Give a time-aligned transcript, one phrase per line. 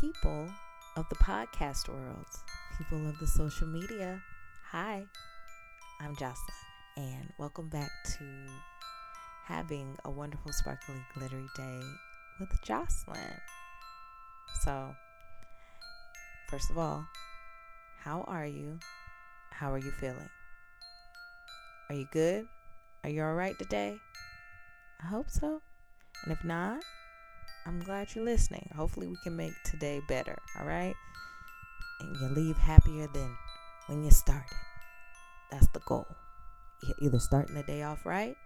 [0.00, 0.48] people
[0.96, 2.24] of the podcast world,
[2.78, 4.18] people of the social media.
[4.70, 5.04] Hi,
[6.00, 6.56] I'm Jocelyn,
[6.96, 8.24] and welcome back to
[9.44, 11.80] having a wonderful, sparkly, glittery day
[12.38, 13.18] with Jocelyn.
[14.62, 14.94] So,
[16.48, 17.04] first of all,
[18.02, 18.78] how are you?
[19.50, 20.30] How are you feeling?
[21.90, 22.46] Are you good?
[23.04, 23.98] Are you all right today?
[25.02, 25.60] I hope so.
[26.24, 26.82] And if not,
[27.70, 28.68] I'm glad you're listening.
[28.74, 30.36] Hopefully, we can make today better.
[30.58, 30.96] All right.
[32.00, 33.36] And you leave happier than
[33.86, 34.58] when you started.
[35.52, 36.08] That's the goal.
[37.00, 38.36] Either starting the day off right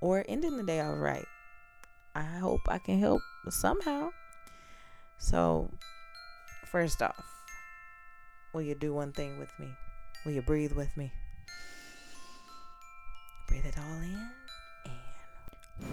[0.00, 1.26] or ending the day off right.
[2.14, 4.10] I hope I can help somehow.
[5.18, 5.68] So,
[6.66, 7.26] first off,
[8.54, 9.66] will you do one thing with me?
[10.24, 11.10] Will you breathe with me?
[13.48, 14.30] Breathe it all in
[14.84, 15.92] and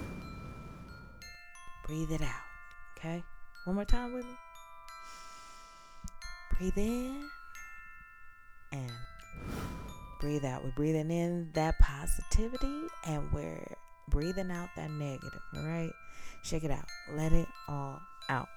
[1.88, 2.57] breathe it out.
[2.98, 3.24] Okay?
[3.66, 4.32] One more time with me.
[6.58, 7.30] Breathe in
[8.72, 8.92] and
[10.20, 10.64] breathe out.
[10.64, 13.76] We're breathing in that positivity and we're
[14.10, 15.42] breathing out that negative.
[15.56, 15.92] All right?
[16.44, 16.86] Shake it out.
[17.14, 18.00] Let it all
[18.30, 18.48] out.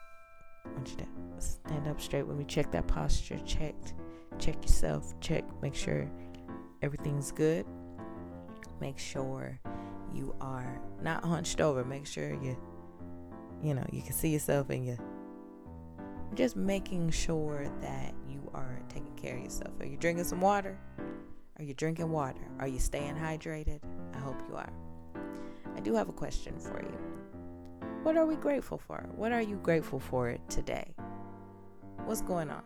[0.64, 1.07] I want you to
[1.39, 2.45] stand up straight with me.
[2.45, 3.39] Check that posture.
[3.45, 3.75] Check.
[4.39, 5.12] Check yourself.
[5.20, 5.45] Check.
[5.61, 6.11] Make sure
[6.81, 7.67] everything's good.
[8.81, 9.59] Make sure
[10.14, 11.84] you are not hunched over.
[11.84, 12.57] Make sure you
[13.62, 14.98] you know, you can see yourself and you
[16.34, 19.72] just making sure that you are taking care of yourself.
[19.80, 20.78] Are you drinking some water?
[21.58, 22.41] Are you drinking water?
[22.58, 23.80] Are you staying hydrated?
[24.14, 24.72] I hope you are.
[25.77, 26.98] I do have a question for you.
[28.02, 29.06] What are we grateful for?
[29.14, 30.95] What are you grateful for today?
[32.05, 32.62] What's going on?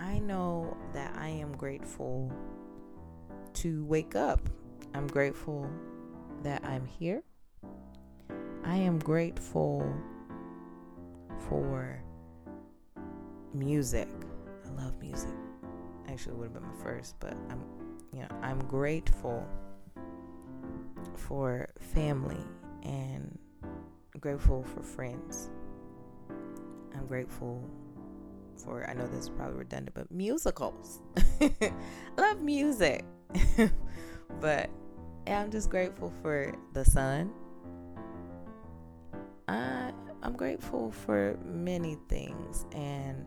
[0.00, 2.32] I know that I am grateful
[3.54, 4.48] to wake up.
[4.94, 5.68] I'm grateful
[6.42, 7.22] that I'm here.
[8.68, 9.82] I am grateful
[11.48, 12.02] for
[13.54, 14.08] music.
[14.66, 15.32] I love music.
[16.06, 17.64] Actually, would have been my first, but I'm,
[18.12, 19.42] you know, I'm grateful
[21.14, 22.44] for family
[22.82, 23.38] and
[24.20, 25.48] grateful for friends.
[26.94, 27.64] I'm grateful
[28.54, 31.00] for, I know this is probably redundant, but musicals.
[31.40, 31.72] I
[32.18, 33.06] love music.
[34.42, 34.68] but
[35.26, 37.32] I'm just grateful for the sun
[39.48, 39.92] I
[40.22, 43.24] I'm grateful for many things and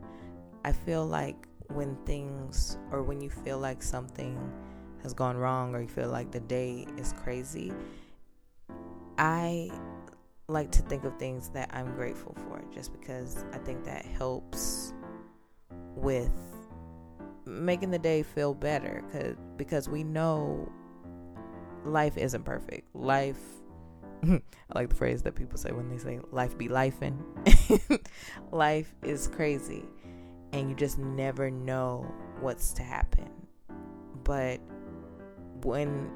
[0.63, 4.37] I feel like when things or when you feel like something
[5.01, 7.71] has gone wrong or you feel like the day is crazy,
[9.17, 9.71] I
[10.47, 14.93] like to think of things that I'm grateful for just because I think that helps
[15.95, 16.31] with
[17.45, 20.69] making the day feel better cause, because we know
[21.85, 22.93] life isn't perfect.
[22.95, 23.39] Life
[24.23, 24.41] I
[24.73, 27.17] like the phrase that people say when they say life be lifing.
[28.51, 29.83] life is crazy
[30.53, 32.05] and you just never know
[32.39, 33.29] what's to happen.
[34.23, 34.59] But
[35.63, 36.09] when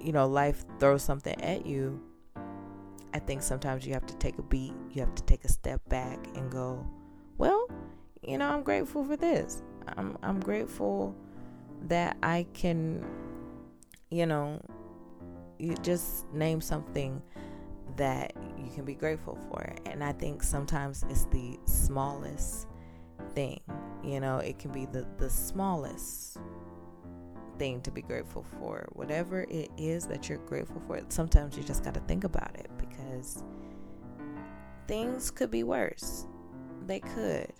[0.00, 2.00] you know life throws something at you,
[3.12, 5.80] I think sometimes you have to take a beat, you have to take a step
[5.88, 6.84] back and go,
[7.38, 7.68] well,
[8.22, 9.62] you know, I'm grateful for this.
[9.96, 11.14] I'm I'm grateful
[11.82, 13.04] that I can
[14.10, 14.60] you know,
[15.58, 17.22] you just name something
[17.96, 19.74] that you can be grateful for.
[19.86, 22.66] And I think sometimes it's the smallest
[23.34, 23.60] thing.
[24.02, 26.38] You know, it can be the, the smallest
[27.58, 28.86] thing to be grateful for.
[28.92, 32.70] Whatever it is that you're grateful for, sometimes you just got to think about it
[32.78, 33.42] because
[34.86, 36.26] things could be worse.
[36.86, 37.52] They could.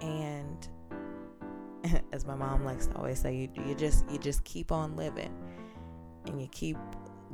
[0.00, 0.68] And
[2.12, 5.34] as my mom likes to always say, you, you just you just keep on living
[6.26, 6.76] and you keep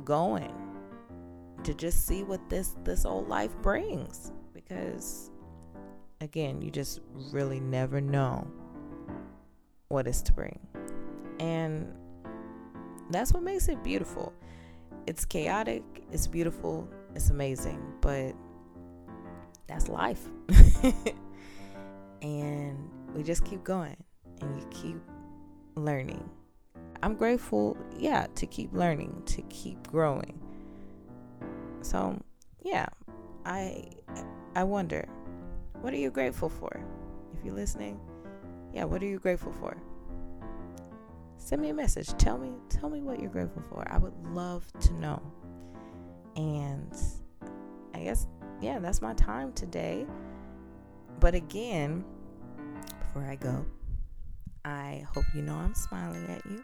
[0.03, 0.53] going
[1.63, 4.31] to just see what this this old life brings.
[4.53, 5.31] Because
[6.21, 8.47] again you just really never know
[9.89, 10.59] what is to bring.
[11.39, 11.93] And
[13.09, 14.33] that's what makes it beautiful.
[15.07, 18.33] It's chaotic it's beautiful it's amazing but
[19.67, 20.21] that's life.
[22.23, 23.97] And we just keep going
[24.41, 24.95] and you keep
[25.75, 26.27] learning
[27.03, 30.39] i'm grateful yeah to keep learning to keep growing
[31.83, 32.17] so,
[32.61, 32.87] yeah,
[33.45, 33.89] I
[34.55, 35.07] I wonder,
[35.81, 36.79] what are you grateful for?
[37.37, 37.99] If you're listening,
[38.73, 39.75] yeah, what are you grateful for?
[41.37, 42.07] Send me a message.
[42.17, 43.85] Tell me tell me what you're grateful for.
[43.91, 45.21] I would love to know.
[46.37, 46.97] And
[47.93, 48.27] I guess
[48.61, 50.07] yeah, that's my time today.
[51.19, 52.05] But again,
[53.01, 53.65] before I go,
[54.63, 56.63] I hope you know I'm smiling at you.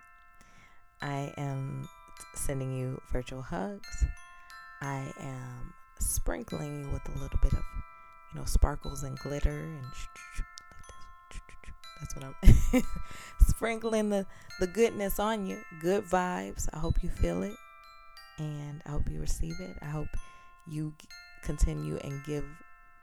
[1.01, 1.87] I am
[2.35, 4.05] sending you virtual hugs.
[4.81, 7.63] I am sprinkling you with a little bit of
[8.33, 9.85] you know, sparkles and glitter and
[11.99, 12.83] that's what I'm
[13.47, 14.25] sprinkling the,
[14.59, 15.61] the goodness on you.
[15.81, 16.69] Good vibes.
[16.73, 17.55] I hope you feel it
[18.37, 19.77] and I hope you receive it.
[19.81, 20.07] I hope
[20.65, 20.93] you
[21.43, 22.45] continue and give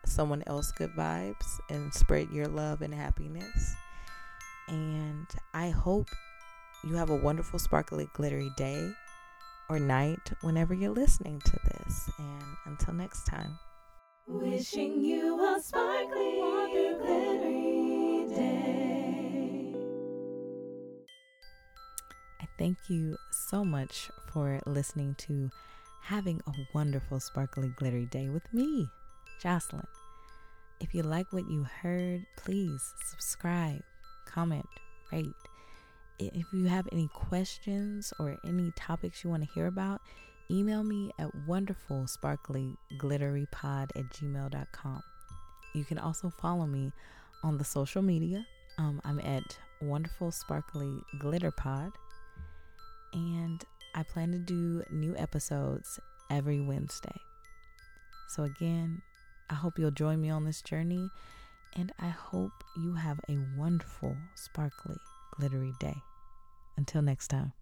[0.06, 3.74] someone else good vibes and spread your love and happiness.
[4.68, 6.08] And I hope
[6.86, 8.92] you have a wonderful, sparkly, glittery day
[9.68, 12.08] or night whenever you're listening to this.
[12.18, 13.58] And until next time.
[14.28, 16.40] Wishing you a sparkly,
[17.00, 19.74] glittery day.
[22.40, 25.50] I thank you so much for listening to
[26.02, 28.88] Having a Wonderful, Sparkly, Glittery Day with me,
[29.42, 29.86] Jocelyn.
[30.78, 33.82] If you like what you heard, please subscribe,
[34.24, 34.68] comment,
[35.10, 35.34] rate.
[36.18, 40.00] If you have any questions or any topics you want to hear about,
[40.50, 45.02] email me at wonderfulsparklyglitterypod at gmail.com.
[45.74, 46.90] You can also follow me
[47.42, 48.46] on the social media.
[48.78, 51.92] Um, I'm at Wonderful Sparkly Glitter Pod.
[53.12, 53.62] And
[53.94, 57.20] I plan to do new episodes every Wednesday.
[58.28, 59.02] So, again,
[59.50, 61.10] I hope you'll join me on this journey.
[61.74, 64.96] And I hope you have a wonderful, sparkly,
[65.36, 66.02] glittery day.
[66.76, 67.52] Until next time.